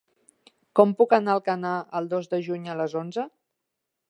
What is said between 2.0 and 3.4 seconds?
el dos de juny a les onze?